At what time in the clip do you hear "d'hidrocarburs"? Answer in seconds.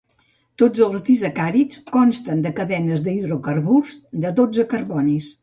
3.09-3.95